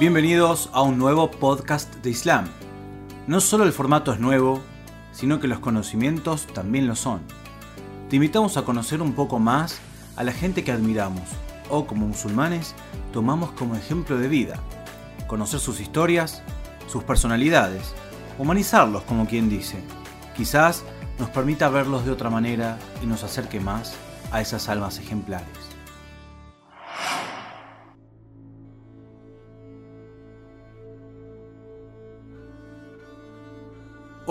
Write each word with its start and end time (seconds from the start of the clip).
Bienvenidos 0.00 0.70
a 0.72 0.80
un 0.80 0.96
nuevo 0.96 1.30
podcast 1.30 1.96
de 1.96 2.08
Islam. 2.08 2.46
No 3.26 3.38
solo 3.42 3.64
el 3.64 3.72
formato 3.74 4.14
es 4.14 4.18
nuevo, 4.18 4.62
sino 5.12 5.40
que 5.40 5.46
los 5.46 5.58
conocimientos 5.58 6.46
también 6.46 6.86
lo 6.86 6.96
son. 6.96 7.20
Te 8.08 8.16
invitamos 8.16 8.56
a 8.56 8.62
conocer 8.62 9.02
un 9.02 9.12
poco 9.12 9.38
más 9.38 9.78
a 10.16 10.24
la 10.24 10.32
gente 10.32 10.64
que 10.64 10.72
admiramos 10.72 11.28
o 11.68 11.86
como 11.86 12.06
musulmanes 12.06 12.74
tomamos 13.12 13.52
como 13.52 13.76
ejemplo 13.76 14.16
de 14.16 14.28
vida. 14.28 14.58
Conocer 15.26 15.60
sus 15.60 15.80
historias, 15.80 16.42
sus 16.86 17.04
personalidades, 17.04 17.94
humanizarlos 18.38 19.02
como 19.02 19.26
quien 19.26 19.50
dice. 19.50 19.82
Quizás 20.34 20.82
nos 21.18 21.28
permita 21.28 21.68
verlos 21.68 22.06
de 22.06 22.12
otra 22.12 22.30
manera 22.30 22.78
y 23.02 23.06
nos 23.06 23.22
acerque 23.22 23.60
más 23.60 23.92
a 24.32 24.40
esas 24.40 24.70
almas 24.70 24.98
ejemplares. 24.98 25.69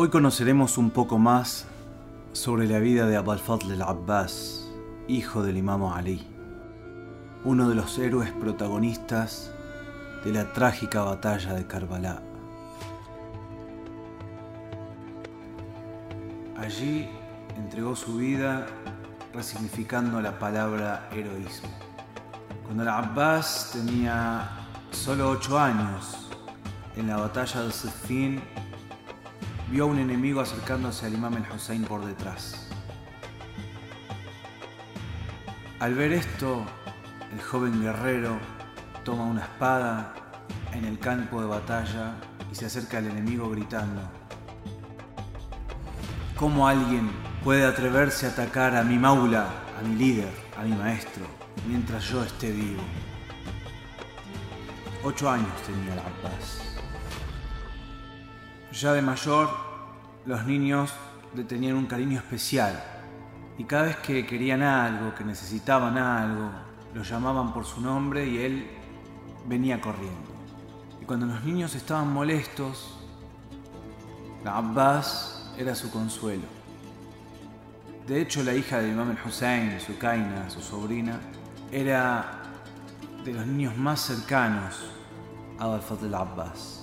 Hoy 0.02 0.08
conoceremos 0.08 0.78
un 0.78 0.92
poco 0.92 1.20
más 1.20 1.66
sobre 2.32 2.68
la 2.68 2.80
vida 2.80 3.06
de 3.06 3.18
Abul 3.18 3.38
Fadl 3.38 3.74
al-Abbas, 3.74 4.66
hijo 5.10 5.44
del 5.44 5.58
Imam 5.58 5.84
Ali, 5.84 6.26
uno 7.44 7.68
de 7.68 7.76
los 7.76 7.98
héroes 8.00 8.32
protagonistas 8.32 9.52
de 10.24 10.32
la 10.32 10.54
trágica 10.54 11.02
batalla 11.02 11.54
de 11.54 11.68
Karbala. 11.68 12.22
Allí 16.58 17.10
entregó 17.58 17.94
su 17.94 18.16
vida 18.16 18.68
resignificando 19.34 20.22
la 20.22 20.40
palabra 20.40 21.10
heroísmo. 21.12 21.72
Cuando 22.64 22.84
el 22.84 22.90
Abbas 22.90 23.72
tenía 23.74 24.50
solo 24.92 25.32
ocho 25.32 25.60
años, 25.60 26.30
en 26.96 27.08
la 27.08 27.18
batalla 27.18 27.64
de 27.64 27.72
Siffin, 27.74 28.42
vio 29.72 29.84
a 29.84 29.88
un 29.88 30.00
enemigo 30.00 30.42
acercándose 30.42 31.06
al 31.06 31.14
imam 31.14 31.36
el-Hussein 31.38 31.84
por 31.84 32.06
detrás. 32.06 32.68
Al 35.80 35.94
ver 35.94 36.12
esto, 36.12 36.66
el 37.32 37.42
joven 37.42 37.82
guerrero 37.82 38.38
toma 39.04 39.24
una 39.24 39.42
espada 39.42 40.14
en 40.74 40.86
el 40.86 41.00
campo 41.00 41.42
de 41.42 41.48
batalla 41.48 42.16
y 42.52 42.56
se 42.56 42.66
acerca 42.66 42.98
al 42.98 43.08
enemigo 43.08 43.50
gritando, 43.50 44.02
¿Cómo 46.36 46.68
alguien 46.68 47.10
puede 47.44 47.66
atreverse 47.66 48.26
a 48.26 48.30
atacar 48.30 48.74
a 48.76 48.84
mi 48.84 48.98
maula, 48.98 49.50
a 49.78 49.86
mi 49.86 49.96
líder, 49.98 50.34
a 50.58 50.64
mi 50.64 50.72
maestro, 50.72 51.26
mientras 51.68 52.06
yo 52.06 52.24
esté 52.24 52.52
vivo? 52.52 52.82
Ocho 55.04 55.30
años 55.30 55.52
tenía 55.66 55.94
el 55.94 56.00
Abbas. 56.00 56.69
Ya 58.72 58.94
de 58.94 59.02
mayor, 59.02 59.50
los 60.26 60.46
niños 60.46 60.94
le 61.36 61.44
tenían 61.44 61.76
un 61.76 61.88
cariño 61.88 62.18
especial 62.18 62.82
y 63.58 63.64
cada 63.66 63.84
vez 63.84 63.98
que 63.98 64.26
querían 64.26 64.62
algo, 64.62 65.14
que 65.16 65.24
necesitaban 65.24 65.98
algo, 65.98 66.50
lo 66.94 67.04
llamaban 67.04 67.52
por 67.52 67.66
su 67.66 67.82
nombre 67.82 68.26
y 68.26 68.38
él 68.38 68.68
venía 69.48 69.82
corriendo. 69.82 70.32
Y 71.02 71.06
cuando 71.06 71.26
los 71.26 71.44
niños 71.44 71.76
estaban 71.76 72.14
molestos, 72.14 73.00
Abbas 74.46 75.52
era 75.58 75.76
su 75.76 75.92
consuelo. 75.92 76.46
De 78.08 78.22
hecho, 78.22 78.44
la 78.44 78.54
hija 78.54 78.80
de 78.80 78.90
Imam 78.90 79.12
el-Hussein, 79.12 79.80
su 79.80 79.98
Kaina, 79.98 80.50
su 80.50 80.62
sobrina, 80.62 81.20
era 81.72 82.44
de 83.26 83.34
los 83.34 83.46
niños 83.46 83.76
más 83.78 84.00
cercanos 84.00 84.92
a 85.60 85.74
Al-Fadl 85.74 86.14
Abbas. 86.14 86.79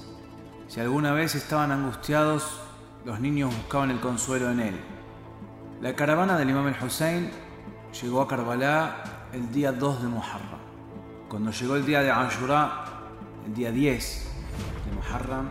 Si 0.69 0.81
alguna 0.81 1.12
vez 1.12 1.34
estaban 1.34 1.71
angustiados, 1.71 2.60
los 3.04 3.21
niños 3.21 3.54
buscaban 3.54 3.91
el 3.91 4.00
consuelo 4.00 4.50
en 4.50 4.60
él. 4.60 4.81
La 5.81 5.94
caravana 5.94 6.37
del 6.37 6.50
Imam 6.50 6.66
el-Hussein 6.66 7.31
llegó 8.03 8.21
a 8.21 8.28
Karbala 8.28 9.28
el 9.32 9.53
día 9.53 9.72
2 9.72 10.03
de 10.03 10.09
Muharram. 10.09 10.60
Cuando 11.28 11.50
llegó 11.50 11.77
el 11.77 11.87
día 11.87 12.03
de 12.03 12.10
Ashura, 12.10 12.84
el 13.47 13.54
día 13.54 13.71
10 13.71 14.28
de 14.87 14.97
Muharram, 14.97 15.50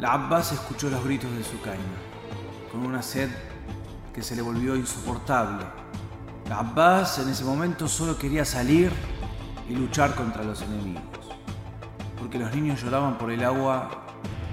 la 0.00 0.14
Abbas 0.14 0.52
escuchó 0.52 0.88
los 0.88 1.04
gritos 1.04 1.30
de 1.36 1.44
su 1.44 1.60
caína, 1.60 1.84
con 2.72 2.84
una 2.84 3.02
sed 3.02 3.28
que 4.14 4.22
se 4.22 4.34
le 4.34 4.42
volvió 4.42 4.74
insoportable. 4.74 5.64
La 6.48 6.58
Abbas 6.60 7.18
en 7.18 7.28
ese 7.28 7.44
momento 7.44 7.86
solo 7.86 8.16
quería 8.16 8.44
salir 8.44 8.90
y 9.68 9.74
luchar 9.74 10.14
contra 10.14 10.42
los 10.42 10.62
enemigos, 10.62 11.02
porque 12.30 12.44
los 12.44 12.54
niños 12.54 12.80
lloraban 12.80 13.18
por 13.18 13.32
el 13.32 13.42
agua 13.42 13.90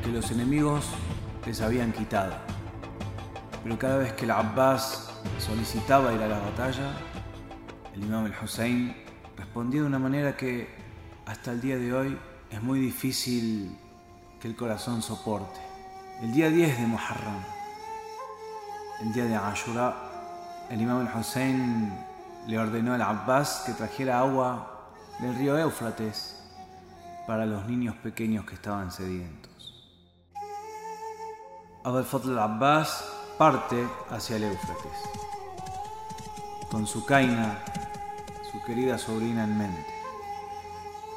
que 0.04 0.12
los 0.12 0.32
enemigos 0.32 0.84
les 1.46 1.62
habían 1.62 1.92
quitado. 1.92 2.34
Pero 3.64 3.78
cada 3.78 3.98
vez 3.98 4.14
que 4.14 4.26
el 4.26 4.32
Abbas 4.32 5.14
solicitaba 5.38 6.12
ir 6.12 6.24
a 6.24 6.28
la 6.28 6.40
batalla, 6.40 6.94
el 7.94 8.04
imam 8.04 8.26
el-Hussein 8.26 8.96
respondía 9.38 9.82
de 9.82 9.86
una 9.86 10.00
manera 10.00 10.36
que 10.36 10.68
hasta 11.28 11.52
el 11.52 11.62
día 11.62 11.78
de 11.78 11.94
hoy 11.94 12.18
es 12.50 12.64
muy 12.64 12.80
difícil 12.80 13.78
que 14.42 14.48
el 14.48 14.56
corazón 14.56 15.04
soporte. 15.04 15.60
El 16.24 16.34
día 16.34 16.50
10 16.50 16.80
de 16.80 16.88
Muharram, 16.88 17.44
el 19.02 19.14
día 19.14 19.26
de 19.26 19.36
Ashura, 19.36 19.96
el 20.72 20.82
imam 20.82 21.06
el-Hussein 21.06 21.94
le 22.48 22.58
ordenó 22.58 22.96
al 22.96 23.04
Abbas 23.04 23.62
que 23.68 23.74
trajera 23.74 24.22
agua 24.22 24.90
del 25.20 25.36
río 25.36 25.60
Éufrates 25.60 26.37
para 27.28 27.46
los 27.46 27.68
niños 27.68 27.96
pequeños 27.98 28.46
que 28.46 28.56
estaban 28.56 28.90
sedientos. 28.90 29.74
Abel 31.84 32.06
Fadl 32.06 32.32
al-Abbas 32.32 33.04
parte 33.38 33.88
hacia 34.10 34.38
el 34.38 34.46
Éufrates, 34.46 34.98
con 36.72 36.88
su 36.88 37.06
Kaina, 37.06 37.60
su 38.52 38.64
querida 38.64 38.98
sobrina 38.98 39.44
en 39.44 39.58
mente. 39.58 39.86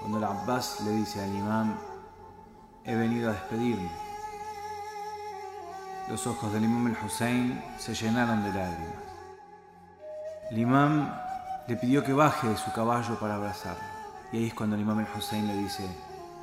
Cuando 0.00 0.18
el 0.18 0.24
Abbas 0.24 0.80
le 0.84 0.90
dice 0.92 1.22
al 1.22 1.34
imam, 1.34 1.76
he 2.84 2.94
venido 2.94 3.30
a 3.30 3.34
despedirme, 3.34 3.90
los 6.08 6.26
ojos 6.26 6.52
del 6.52 6.64
imam 6.64 6.88
el-Hussein 6.88 7.62
se 7.78 7.94
llenaron 7.94 8.42
de 8.42 8.52
lágrimas. 8.52 9.10
El 10.50 10.58
imam 10.58 11.08
le 11.68 11.76
pidió 11.76 12.02
que 12.02 12.12
baje 12.12 12.48
de 12.48 12.56
su 12.56 12.72
caballo 12.72 13.16
para 13.20 13.36
abrazarlo. 13.36 13.89
Y 14.32 14.36
ahí 14.36 14.46
es 14.46 14.54
cuando 14.54 14.76
el 14.76 14.82
imam 14.82 15.00
el-Hussein 15.00 15.46
le 15.46 15.56
dice, 15.56 15.88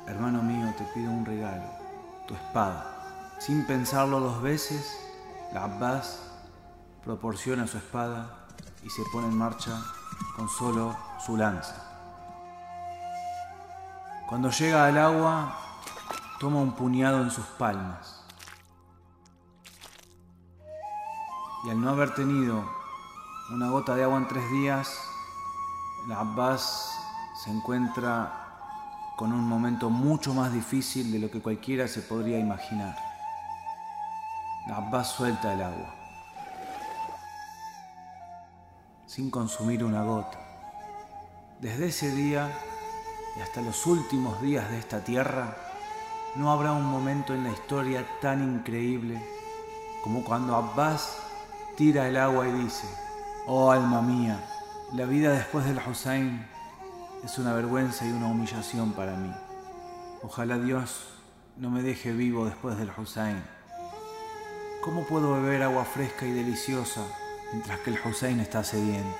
hermano 0.06 0.42
mío, 0.42 0.72
te 0.76 0.84
pido 0.94 1.10
un 1.10 1.24
regalo, 1.24 1.64
tu 2.26 2.34
espada. 2.34 3.36
Sin 3.38 3.66
pensarlo 3.66 4.20
dos 4.20 4.42
veces, 4.42 4.98
la 5.52 5.64
Abbas 5.64 6.20
proporciona 7.02 7.66
su 7.66 7.78
espada 7.78 8.46
y 8.82 8.90
se 8.90 9.02
pone 9.12 9.28
en 9.28 9.38
marcha 9.38 9.80
con 10.36 10.48
solo 10.48 10.94
su 11.24 11.36
lanza. 11.36 11.84
Cuando 14.28 14.50
llega 14.50 14.84
al 14.84 14.98
agua, 14.98 15.56
toma 16.38 16.60
un 16.60 16.72
puñado 16.72 17.22
en 17.22 17.30
sus 17.30 17.46
palmas. 17.46 18.22
Y 21.64 21.70
al 21.70 21.80
no 21.80 21.90
haber 21.90 22.14
tenido 22.14 22.62
una 23.50 23.70
gota 23.70 23.94
de 23.94 24.04
agua 24.04 24.18
en 24.18 24.28
tres 24.28 24.50
días, 24.50 25.00
la 26.06 26.20
Abbas 26.20 26.97
se 27.38 27.50
encuentra 27.50 28.32
con 29.16 29.32
un 29.32 29.46
momento 29.48 29.90
mucho 29.90 30.34
más 30.34 30.52
difícil 30.52 31.12
de 31.12 31.20
lo 31.20 31.30
que 31.30 31.40
cualquiera 31.40 31.86
se 31.86 32.02
podría 32.02 32.36
imaginar. 32.36 32.96
Abbas 34.74 35.12
suelta 35.12 35.52
el 35.52 35.62
agua, 35.62 35.94
sin 39.06 39.30
consumir 39.30 39.84
una 39.84 40.02
gota. 40.02 40.38
Desde 41.60 41.86
ese 41.86 42.10
día 42.10 42.50
y 43.36 43.40
hasta 43.40 43.62
los 43.62 43.86
últimos 43.86 44.42
días 44.42 44.68
de 44.70 44.78
esta 44.78 45.04
tierra, 45.04 45.56
no 46.34 46.50
habrá 46.50 46.72
un 46.72 46.84
momento 46.84 47.34
en 47.34 47.44
la 47.44 47.50
historia 47.50 48.04
tan 48.20 48.42
increíble 48.42 49.22
como 50.02 50.24
cuando 50.24 50.56
Abbas 50.56 51.18
tira 51.76 52.08
el 52.08 52.16
agua 52.16 52.48
y 52.48 52.52
dice, 52.52 52.88
oh 53.46 53.70
alma 53.70 54.02
mía, 54.02 54.44
la 54.92 55.04
vida 55.04 55.32
después 55.32 55.64
del 55.64 55.78
Hussein 55.78 56.57
es 57.24 57.38
una 57.38 57.52
vergüenza 57.52 58.06
y 58.06 58.12
una 58.12 58.26
humillación 58.26 58.92
para 58.92 59.16
mí. 59.16 59.32
Ojalá 60.22 60.58
Dios 60.58 61.04
no 61.56 61.70
me 61.70 61.82
deje 61.82 62.12
vivo 62.12 62.46
después 62.46 62.78
del 62.78 62.90
Hussein. 62.96 63.42
¿Cómo 64.82 65.04
puedo 65.04 65.34
beber 65.34 65.62
agua 65.62 65.84
fresca 65.84 66.24
y 66.24 66.32
deliciosa 66.32 67.02
mientras 67.52 67.80
que 67.80 67.90
el 67.90 67.98
Hussein 68.04 68.40
está 68.40 68.62
sediento? 68.62 69.16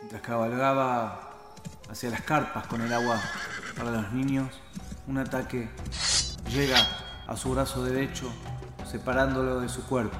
Mientras 0.00 0.22
cabalgaba 0.22 1.30
hacia 1.90 2.10
las 2.10 2.22
carpas 2.22 2.66
con 2.66 2.80
el 2.80 2.92
agua 2.92 3.20
para 3.76 3.90
los 3.90 4.12
niños, 4.12 4.48
un 5.06 5.18
ataque 5.18 5.68
llega 6.48 6.78
a 7.26 7.36
su 7.36 7.52
brazo 7.52 7.84
derecho, 7.84 8.30
separándolo 8.90 9.60
de 9.60 9.68
su 9.68 9.84
cuerpo. 9.84 10.16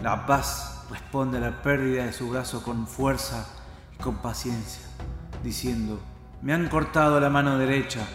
La 0.00 0.26
paz 0.26 0.84
responde 0.90 1.38
a 1.38 1.40
la 1.40 1.62
pérdida 1.62 2.04
de 2.04 2.12
su 2.12 2.28
brazo 2.28 2.62
con 2.62 2.86
fuerza 2.86 3.46
con 4.02 4.16
paciencia, 4.16 4.82
diciendo, 5.42 6.00
Me 6.42 6.54
han 6.54 6.68
cortado 6.68 7.20
la 7.20 7.30
mano 7.30 7.58
derecha, 7.58 8.06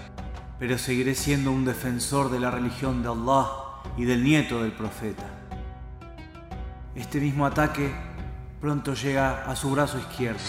pero 0.59 0.77
seguiré 0.77 1.15
siendo 1.15 1.51
un 1.51 1.65
defensor 1.65 2.31
de 2.31 2.39
la 2.39 2.51
religión 2.51 3.03
de 3.03 3.09
Allah 3.09 3.47
y 3.97 4.05
del 4.05 4.23
nieto 4.23 4.61
del 4.61 4.71
profeta. 4.71 5.23
Este 6.95 7.19
mismo 7.19 7.45
ataque 7.45 7.91
pronto 8.61 8.93
llega 8.93 9.43
a 9.49 9.55
su 9.55 9.71
brazo 9.71 9.99
izquierdo, 9.99 10.39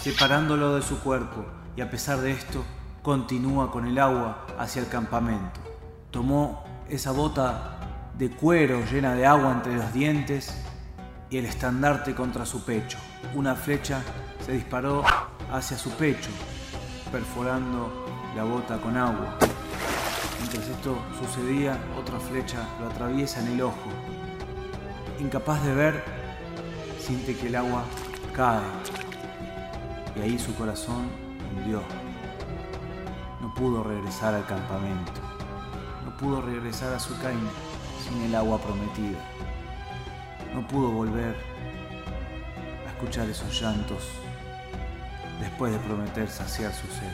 separándolo 0.00 0.76
de 0.76 0.82
su 0.82 1.00
cuerpo, 1.00 1.44
y 1.76 1.82
a 1.82 1.90
pesar 1.90 2.20
de 2.20 2.32
esto, 2.32 2.64
continúa 3.02 3.70
con 3.70 3.86
el 3.86 3.98
agua 3.98 4.46
hacia 4.58 4.82
el 4.82 4.88
campamento. 4.88 5.60
Tomó 6.10 6.64
esa 6.88 7.12
bota 7.12 8.12
de 8.18 8.30
cuero 8.30 8.82
llena 8.90 9.14
de 9.14 9.26
agua 9.26 9.52
entre 9.52 9.76
los 9.76 9.92
dientes 9.92 10.54
y 11.30 11.38
el 11.38 11.46
estandarte 11.46 12.14
contra 12.14 12.44
su 12.44 12.62
pecho. 12.64 12.98
Una 13.34 13.54
flecha 13.54 14.02
se 14.44 14.52
disparó 14.52 15.04
hacia 15.50 15.78
su 15.78 15.90
pecho, 15.90 16.30
perforando 17.12 18.04
la 18.34 18.44
bota 18.44 18.78
con 18.78 18.96
agua. 18.96 19.36
Mientras 20.38 20.68
esto 20.68 20.98
sucedía, 21.18 21.78
otra 21.98 22.18
flecha 22.18 22.58
lo 22.80 22.88
atraviesa 22.88 23.40
en 23.40 23.48
el 23.48 23.62
ojo. 23.62 23.88
Incapaz 25.20 25.62
de 25.64 25.74
ver, 25.74 26.04
siente 26.98 27.36
que 27.36 27.46
el 27.46 27.56
agua 27.56 27.84
cae 28.34 28.60
y 30.16 30.20
ahí 30.20 30.38
su 30.38 30.54
corazón 30.56 31.08
hundió. 31.56 31.82
No 33.40 33.54
pudo 33.54 33.84
regresar 33.84 34.34
al 34.34 34.46
campamento. 34.46 35.12
No 36.04 36.16
pudo 36.16 36.42
regresar 36.42 36.92
a 36.94 36.98
su 36.98 37.16
caína 37.20 37.50
sin 38.02 38.20
el 38.22 38.34
agua 38.34 38.58
prometida. 38.58 39.18
No 40.54 40.66
pudo 40.66 40.90
volver 40.90 41.36
a 42.86 42.90
escuchar 42.90 43.28
esos 43.28 43.60
llantos 43.60 44.08
después 45.40 45.72
de 45.72 45.78
prometer 45.78 46.28
saciar 46.28 46.72
su 46.72 46.86
sed. 46.88 47.12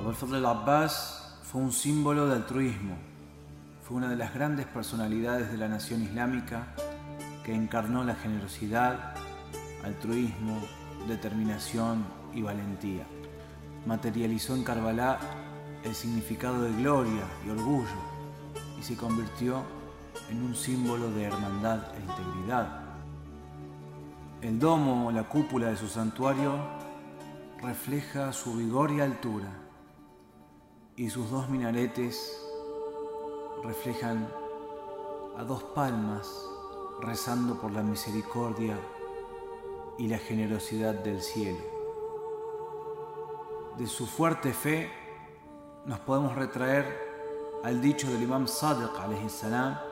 Abul 0.00 0.14
Fadl 0.14 0.36
al-Abbas 0.36 1.38
fue 1.42 1.60
un 1.60 1.72
símbolo 1.72 2.26
de 2.26 2.36
altruismo. 2.36 2.96
Fue 3.86 3.96
una 3.98 4.08
de 4.08 4.16
las 4.16 4.32
grandes 4.32 4.66
personalidades 4.66 5.50
de 5.50 5.58
la 5.58 5.68
nación 5.68 6.02
islámica 6.02 6.68
que 7.44 7.54
encarnó 7.54 8.02
la 8.02 8.14
generosidad, 8.14 9.14
altruismo, 9.84 10.58
determinación 11.06 12.04
y 12.32 12.42
valentía. 12.42 13.04
Materializó 13.86 14.54
en 14.54 14.64
Karbala 14.64 15.18
el 15.84 15.94
significado 15.94 16.62
de 16.62 16.72
gloria 16.72 17.24
y 17.46 17.50
orgullo 17.50 17.86
y 18.78 18.82
se 18.82 18.96
convirtió 18.96 19.58
en 19.58 19.81
un 20.30 20.54
símbolo 20.54 21.10
de 21.10 21.24
hermandad 21.24 21.80
e 21.94 22.00
integridad. 22.00 22.80
El 24.40 24.58
domo 24.58 25.08
o 25.08 25.12
la 25.12 25.28
cúpula 25.28 25.68
de 25.68 25.76
su 25.76 25.88
santuario 25.88 26.54
refleja 27.60 28.32
su 28.32 28.54
vigor 28.56 28.90
y 28.90 29.00
altura, 29.00 29.48
y 30.96 31.08
sus 31.10 31.30
dos 31.30 31.48
minaretes 31.48 32.38
reflejan 33.62 34.28
a 35.38 35.44
dos 35.44 35.62
palmas 35.62 36.28
rezando 37.00 37.60
por 37.60 37.72
la 37.72 37.82
misericordia 37.82 38.76
y 39.98 40.08
la 40.08 40.18
generosidad 40.18 40.94
del 40.94 41.22
cielo. 41.22 41.60
De 43.78 43.86
su 43.86 44.06
fuerte 44.06 44.52
fe 44.52 44.90
nos 45.86 46.00
podemos 46.00 46.34
retraer 46.34 47.60
al 47.64 47.80
dicho 47.80 48.10
del 48.10 48.22
imam 48.22 48.46
Sadiq 48.46 48.90
salam, 49.28 49.91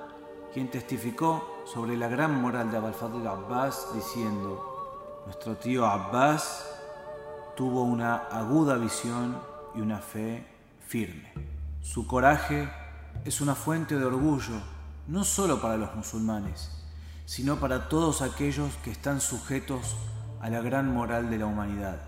quien 0.52 0.69
testificó 0.69 1.62
sobre 1.64 1.97
la 1.97 2.08
gran 2.08 2.41
moral 2.41 2.70
de 2.70 2.76
Abul 2.76 2.93
Fadl 2.93 3.26
Abbas 3.26 3.88
diciendo, 3.94 5.23
nuestro 5.25 5.56
tío 5.56 5.87
Abbas 5.87 6.67
tuvo 7.56 7.82
una 7.85 8.17
aguda 8.17 8.76
visión 8.76 9.38
y 9.75 9.81
una 9.81 9.99
fe 9.99 10.44
firme. 10.87 11.32
Su 11.82 12.06
coraje 12.06 12.69
es 13.25 13.41
una 13.41 13.55
fuente 13.55 13.97
de 13.97 14.05
orgullo 14.05 14.61
no 15.06 15.25
solo 15.25 15.61
para 15.61 15.76
los 15.76 15.94
musulmanes, 15.94 16.70
sino 17.26 17.56
para 17.56 17.88
todos 17.88 18.23
aquellos 18.23 18.75
que 18.82 18.91
están 18.91 19.20
sujetos 19.20 19.96
a 20.41 20.50
la 20.50 20.61
gran 20.62 20.93
moral 20.93 21.31
de 21.31 21.38
la 21.38 21.46
humanidad. 21.46 22.00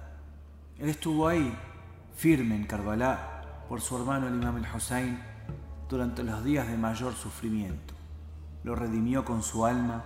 Él 0.79 0.89
estuvo 0.89 1.29
ahí, 1.29 1.57
firme 2.17 2.57
en 2.57 2.67
Karbala, 2.67 3.65
por 3.69 3.81
su 3.81 3.97
hermano 3.97 4.27
el 4.27 4.35
imam 4.35 4.57
el-Hussein, 4.57 5.23
durante 5.89 6.25
los 6.25 6.43
días 6.43 6.67
de 6.67 6.77
mayor 6.77 7.15
sufrimiento 7.15 8.02
lo 8.65 8.75
redimió 8.75 9.25
con 9.25 9.43
su 9.43 9.67
alma 9.67 10.05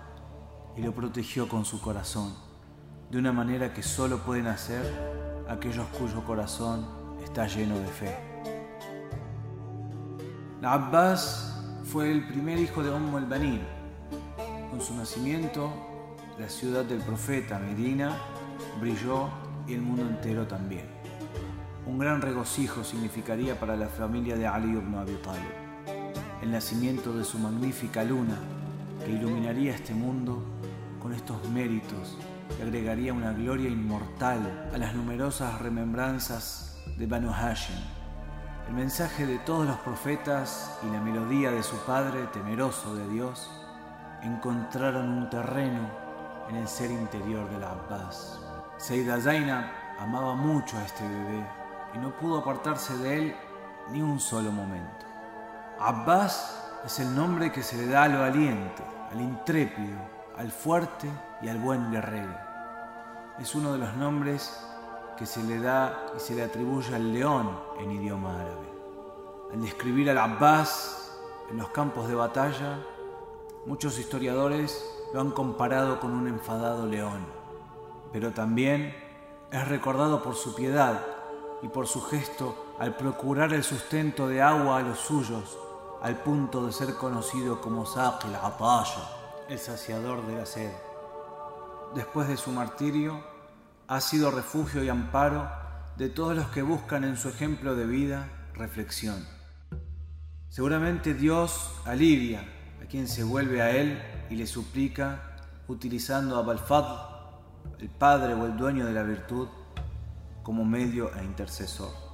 y 0.77 0.83
lo 0.83 0.93
protegió 0.93 1.49
con 1.49 1.65
su 1.65 1.81
corazón, 1.81 2.35
de 3.11 3.19
una 3.19 3.33
manera 3.33 3.73
que 3.73 3.83
solo 3.83 4.19
pueden 4.19 4.47
hacer 4.47 4.83
aquellos 5.49 5.87
cuyo 5.99 6.25
corazón 6.25 6.87
está 7.23 7.47
lleno 7.47 7.79
de 7.79 7.87
fe. 7.87 8.17
La 10.61 10.73
Abbas 10.73 11.63
fue 11.85 12.11
el 12.11 12.27
primer 12.27 12.59
hijo 12.59 12.83
de 12.83 12.91
Umm 12.91 13.17
el-Banin. 13.17 13.61
Con 14.71 14.81
su 14.81 14.95
nacimiento, 14.95 15.71
la 16.39 16.49
ciudad 16.49 16.85
del 16.85 17.01
profeta 17.01 17.59
Medina 17.59 18.17
brilló 18.81 19.29
y 19.67 19.75
el 19.75 19.83
mundo 19.83 20.03
entero 20.03 20.47
también. 20.47 20.87
Un 21.87 21.99
gran 21.99 22.21
regocijo 22.21 22.83
significaría 22.83 23.59
para 23.61 23.77
la 23.77 23.87
familia 23.87 24.37
de 24.37 24.47
Ali 24.47 24.73
ibn 24.73 24.95
Abi 24.97 25.15
Talib 25.23 25.66
el 26.47 26.53
nacimiento 26.53 27.13
de 27.13 27.25
su 27.25 27.41
magnífica 27.41 28.05
luna, 28.05 28.39
que 29.05 29.11
iluminaría 29.11 29.75
este 29.75 29.93
mundo 29.93 30.45
con 31.03 31.13
estos 31.13 31.45
méritos 31.49 32.17
y 32.57 32.63
agregaría 32.63 33.13
una 33.13 33.33
gloria 33.33 33.69
inmortal 33.69 34.71
a 34.73 34.79
las 34.79 34.95
numerosas 34.95 35.61
remembranzas 35.61 36.79
de 36.97 37.07
Banu 37.09 37.33
Hashim. 37.33 37.75
El 38.69 38.75
mensaje 38.75 39.27
de 39.27 39.41
todos 39.41 39.67
los 39.67 39.77
profetas 39.79 40.79
y 40.85 40.93
la 40.93 41.01
melodía 41.01 41.51
de 41.51 41.65
su 41.65 41.75
padre, 41.79 42.29
temeroso 42.33 42.95
de 42.95 43.09
Dios, 43.09 43.51
encontraron 44.23 45.09
un 45.09 45.29
terreno 45.29 45.91
en 46.49 46.57
el 46.57 46.69
ser 46.69 46.93
interior 46.93 47.51
de 47.51 47.59
la 47.59 47.73
Abbas. 47.73 48.39
Seida 48.77 49.21
Zainab 49.21 49.65
amaba 49.99 50.37
mucho 50.37 50.79
a 50.79 50.85
este 50.85 51.03
bebé 51.03 51.45
y 51.93 51.99
no 51.99 52.17
pudo 52.17 52.39
apartarse 52.39 52.97
de 52.99 53.19
él 53.19 53.37
ni 53.91 54.01
un 54.01 54.21
solo 54.21 54.53
momento. 54.53 55.06
Abbas 55.79 56.57
es 56.87 57.01
el 57.01 57.15
nombre 57.15 57.53
que 57.53 57.63
se 57.63 57.77
le 57.77 57.87
da 57.87 58.05
a 58.05 58.09
lo 58.09 58.21
valiente, 58.21 58.83
al 59.13 59.21
intrépido, 59.21 59.99
al 60.39 60.51
fuerte 60.51 61.07
y 61.43 61.49
al 61.49 61.59
buen 61.59 61.91
guerrero. 61.91 62.35
Es 63.39 63.55
uno 63.55 63.75
de 63.75 63.79
los 63.79 63.95
nombres 63.95 64.59
que 65.19 65.27
se 65.27 65.43
le 65.43 65.61
da 65.61 66.07
y 66.17 66.21
se 66.21 66.35
le 66.35 66.45
atribuye 66.45 66.95
al 66.95 67.13
león 67.13 67.51
en 67.79 67.93
idioma 67.93 68.41
árabe. 68.41 68.73
Al 69.53 69.61
describir 69.61 70.09
al 70.09 70.17
Abbas 70.17 71.15
en 71.51 71.59
los 71.59 71.69
campos 71.69 72.09
de 72.09 72.15
batalla, 72.15 72.79
muchos 73.67 73.99
historiadores 73.99 74.83
lo 75.13 75.21
han 75.21 75.31
comparado 75.31 76.01
con 76.01 76.13
un 76.13 76.27
enfadado 76.27 76.87
león, 76.87 77.27
pero 78.13 78.33
también 78.33 78.97
es 79.51 79.69
recordado 79.69 80.23
por 80.23 80.37
su 80.37 80.55
piedad 80.55 81.03
y 81.61 81.69
por 81.69 81.87
su 81.87 82.01
gesto 82.01 82.65
al 82.79 82.97
procurar 82.97 83.53
el 83.53 83.63
sustento 83.63 84.27
de 84.27 84.41
agua 84.41 84.79
a 84.79 84.83
los 84.83 84.99
suyos 84.99 85.59
al 86.07 86.19
punto 86.19 86.65
de 86.65 86.73
ser 86.73 86.95
conocido 86.95 87.61
como 87.61 87.85
Saqil 87.85 88.37
Ataya, 88.37 89.09
el 89.49 89.59
saciador 89.59 90.25
de 90.25 90.37
la 90.37 90.47
sed. 90.47 90.71
Después 91.97 92.29
de 92.29 92.37
su 92.37 92.53
martirio, 92.53 93.25
ha 93.89 94.01
sido 94.01 94.31
refugio 94.31 94.85
y 94.85 94.89
amparo 94.89 95.51
de 95.97 96.09
todos 96.09 96.37
los 96.37 96.47
que 96.51 96.63
buscan 96.63 97.03
en 97.03 97.17
su 97.17 97.29
ejemplo 97.29 97.75
de 97.75 97.87
vida 97.87 98.29
reflexión. 98.55 99.27
Seguramente 100.49 101.13
Dios 101.13 101.73
alivia 101.85 102.47
a 102.81 102.87
quien 102.87 103.09
se 103.09 103.25
vuelve 103.25 103.61
a 103.61 103.73
Él 103.73 104.01
y 104.31 104.37
le 104.37 104.47
suplica 104.47 105.37
utilizando 105.67 106.37
a 106.37 106.43
Balfad, 106.43 106.85
el 107.81 107.89
padre 107.89 108.33
o 108.35 108.47
el 108.47 108.57
dueño 108.57 108.87
de 108.87 108.93
la 108.93 109.03
virtud, 109.03 109.49
como 110.45 110.65
medio 110.65 111.13
e 111.17 111.25
intercesor 111.25 112.06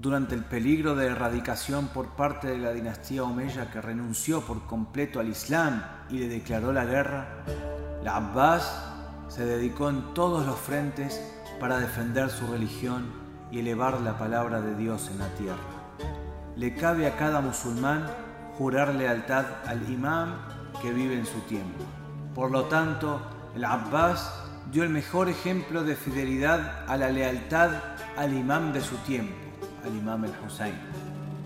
durante 0.00 0.34
el 0.34 0.44
peligro 0.44 0.94
de 0.94 1.08
erradicación 1.08 1.88
por 1.88 2.16
parte 2.16 2.48
de 2.48 2.56
la 2.56 2.72
dinastía 2.72 3.22
Omeya 3.22 3.70
que 3.70 3.82
renunció 3.82 4.40
por 4.40 4.64
completo 4.64 5.20
al 5.20 5.28
Islam 5.28 5.82
y 6.08 6.20
le 6.20 6.28
declaró 6.28 6.72
la 6.72 6.86
guerra, 6.86 7.44
la 8.02 8.16
Abbas 8.16 8.82
se 9.28 9.44
dedicó 9.44 9.90
en 9.90 10.14
todos 10.14 10.46
los 10.46 10.58
frentes 10.58 11.20
para 11.60 11.78
defender 11.78 12.30
su 12.30 12.46
religión 12.46 13.12
y 13.50 13.58
elevar 13.58 14.00
la 14.00 14.16
palabra 14.18 14.62
de 14.62 14.74
Dios 14.74 15.10
en 15.12 15.18
la 15.18 15.28
tierra. 15.34 15.58
Le 16.56 16.74
cabe 16.74 17.06
a 17.06 17.16
cada 17.16 17.42
musulmán 17.42 18.06
jurar 18.56 18.94
lealtad 18.94 19.44
al 19.66 19.86
imam 19.90 20.34
que 20.80 20.92
vive 20.92 21.18
en 21.18 21.26
su 21.26 21.40
tiempo. 21.40 21.84
Por 22.34 22.50
lo 22.50 22.64
tanto, 22.64 23.20
el 23.54 23.66
Abbas 23.66 24.32
dio 24.72 24.82
el 24.82 24.88
mejor 24.88 25.28
ejemplo 25.28 25.84
de 25.84 25.94
fidelidad 25.94 26.88
a 26.88 26.96
la 26.96 27.10
lealtad 27.10 27.72
al 28.16 28.32
imam 28.32 28.72
de 28.72 28.80
su 28.80 28.96
tiempo 28.98 29.49
al 29.84 29.96
imam 29.96 30.24
el 30.24 30.34
Hussein. 30.44 30.74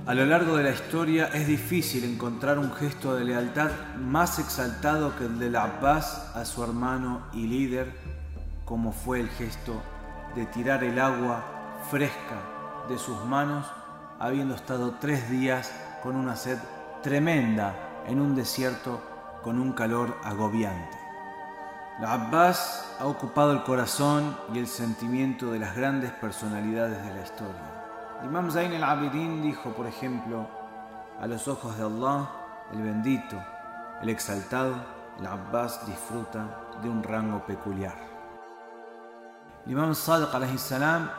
A 0.07 0.13
lo 0.13 0.27
largo 0.27 0.57
de 0.57 0.65
la 0.65 0.71
historia 0.71 1.31
es 1.33 1.47
difícil 1.47 2.05
encontrar 2.05 2.59
un 2.59 2.73
gesto 2.75 3.17
de 3.17 3.25
lealtad 3.25 3.71
más 3.99 4.39
exaltado 4.39 5.17
que 5.17 5.25
el 5.25 5.39
del 5.39 5.57
Abbas 5.57 6.31
a 6.35 6.45
su 6.45 6.63
hermano 6.63 7.23
y 7.33 7.47
líder, 7.47 7.91
como 8.67 8.93
fue 8.93 9.21
el 9.21 9.31
gesto 9.31 9.81
de 10.35 10.45
tirar 10.47 10.85
el 10.85 10.99
agua 10.99 11.43
fresca 11.91 12.85
de 12.89 12.99
sus 12.99 13.25
manos, 13.25 13.67
habiendo 14.19 14.55
estado 14.55 14.97
tres 15.01 15.31
días 15.31 15.73
con 16.03 16.17
una 16.17 16.37
sed 16.37 16.59
tremenda 17.03 17.75
en 18.07 18.21
un 18.21 18.35
desierto 18.35 19.01
con 19.43 19.59
un 19.59 19.73
calor 19.73 20.19
agobiante. 20.23 20.99
La 22.01 22.13
Abbas 22.13 22.97
ha 22.99 23.07
ocupado 23.07 23.53
el 23.53 23.63
corazón 23.63 24.37
y 24.53 24.59
el 24.59 24.67
sentimiento 24.67 25.53
de 25.53 25.61
las 25.61 25.77
grandes 25.77 26.11
personalidades 26.13 27.03
de 27.05 27.15
la 27.15 27.23
historia. 27.23 27.84
Imam 28.25 28.51
Zain 28.51 28.73
el-Abidin 28.73 29.43
dijo, 29.43 29.71
por 29.75 29.87
ejemplo, 29.87 30.47
a 31.21 31.27
los 31.27 31.47
ojos 31.47 31.77
de 31.77 31.85
Allah, 31.85 32.27
el 32.73 32.81
bendito, 32.81 33.37
el 34.01 34.09
exaltado, 34.09 34.75
el 35.19 35.27
Abbas 35.27 35.87
disfruta 35.87 36.47
de 36.83 36.89
un 36.89 37.03
rango 37.03 37.45
peculiar. 37.45 37.95
Imam 39.67 39.95
Sadiq 39.95 40.59
salam 40.59 41.11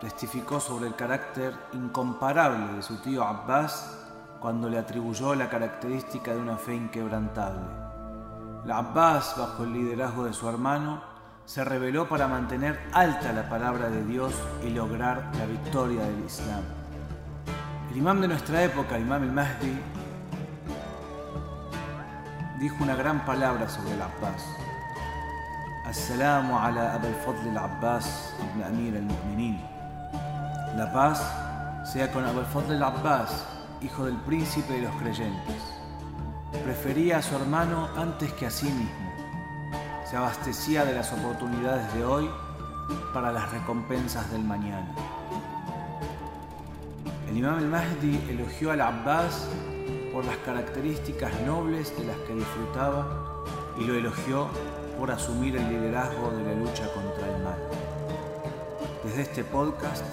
testificó 0.00 0.58
sobre 0.58 0.88
el 0.88 0.96
carácter 0.96 1.54
incomparable 1.72 2.74
de 2.74 2.82
su 2.82 2.96
tío 2.96 3.22
Abbas 3.22 3.96
cuando 4.40 4.68
le 4.68 4.78
atribuyó 4.78 5.36
la 5.36 5.48
característica 5.48 6.32
de 6.32 6.40
una 6.40 6.56
fe 6.56 6.74
inquebrantable. 6.74 7.62
El 8.64 8.72
Abbas, 8.72 9.36
bajo 9.38 9.62
el 9.62 9.72
liderazgo 9.72 10.24
de 10.24 10.32
su 10.32 10.48
hermano, 10.48 11.09
se 11.44 11.64
rebeló 11.64 12.08
para 12.08 12.28
mantener 12.28 12.78
alta 12.92 13.32
la 13.32 13.48
palabra 13.48 13.90
de 13.90 14.04
Dios 14.04 14.32
y 14.64 14.70
lograr 14.70 15.30
la 15.38 15.46
victoria 15.46 16.02
del 16.02 16.24
Islam. 16.24 16.62
El 17.90 17.96
imam 17.96 18.20
de 18.20 18.28
nuestra 18.28 18.62
época, 18.62 18.96
el 18.96 19.02
imam 19.02 19.24
el-Mahdi, 19.24 19.80
dijo 22.60 22.76
una 22.84 22.94
gran 22.94 23.24
palabra 23.24 23.68
sobre 23.68 23.94
el 23.94 24.02
Abbas. 24.02 24.44
Assalamu 25.86 26.56
ala 26.56 26.94
Abel 26.94 27.14
Fadl 27.24 27.48
al-Abbas 27.48 28.32
ibn 28.44 28.62
Amir 28.62 28.96
al-Mu'minin. 28.96 29.60
La 30.76 30.92
paz 30.92 31.20
sea 31.90 32.12
con 32.12 32.24
Abel 32.24 32.44
Fadl 32.44 32.74
al-Abbas, 32.74 33.44
hijo 33.80 34.04
del 34.04 34.16
príncipe 34.18 34.74
de 34.74 34.82
los 34.82 34.94
creyentes. 34.96 35.62
Prefería 36.62 37.18
a 37.18 37.22
su 37.22 37.34
hermano 37.34 37.88
antes 37.96 38.32
que 38.34 38.46
a 38.46 38.50
sí 38.50 38.66
mismo. 38.66 39.09
Se 40.10 40.16
abastecía 40.16 40.84
de 40.84 40.92
las 40.92 41.12
oportunidades 41.12 41.94
de 41.94 42.04
hoy 42.04 42.28
para 43.14 43.30
las 43.30 43.52
recompensas 43.52 44.28
del 44.32 44.42
mañana. 44.42 44.92
El 47.28 47.36
imam 47.36 47.58
al-Mahdi 47.58 48.20
elogió 48.28 48.72
al 48.72 48.80
Abbas 48.80 49.46
por 50.12 50.24
las 50.24 50.36
características 50.38 51.30
nobles 51.42 51.96
de 51.96 52.06
las 52.06 52.16
que 52.26 52.34
disfrutaba 52.34 53.06
y 53.78 53.84
lo 53.84 53.94
elogió 53.94 54.48
por 54.98 55.12
asumir 55.12 55.54
el 55.54 55.68
liderazgo 55.68 56.32
de 56.32 56.42
la 56.42 56.54
lucha 56.54 56.92
contra 56.92 57.32
el 57.32 57.44
mal. 57.44 57.58
Desde 59.04 59.22
este 59.22 59.44
podcast 59.44 60.04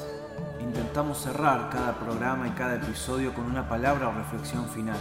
intentamos 0.60 1.18
cerrar 1.24 1.72
cada 1.72 1.98
programa 1.98 2.48
y 2.48 2.52
cada 2.52 2.76
episodio 2.76 3.34
con 3.34 3.46
una 3.46 3.68
palabra 3.68 4.10
o 4.10 4.12
reflexión 4.12 4.70
final. 4.70 5.00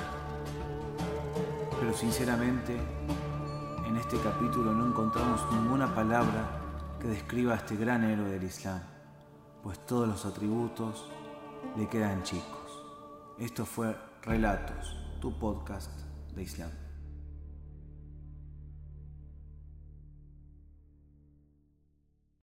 Pero 1.79 1.93
sinceramente, 1.93 2.81
en 3.87 3.97
este 3.97 4.19
capítulo 4.19 4.73
no 4.73 4.87
encontramos 4.87 5.41
ninguna 5.53 5.95
palabra 5.95 6.45
que 7.01 7.07
describa 7.07 7.53
a 7.53 7.57
este 7.57 7.77
gran 7.77 8.03
héroe 8.05 8.29
del 8.29 8.43
Islam, 8.43 8.81
pues 9.63 9.79
todos 9.87 10.09
los 10.09 10.27
atributos 10.27 11.09
le 11.77 11.89
quedan 11.89 12.23
chicos. 12.25 12.83
Esto 13.39 13.65
fue 13.65 13.97
Relatos, 14.23 14.97
tu 15.21 15.39
podcast 15.39 15.91
de 16.35 16.43
Islam. 16.43 16.86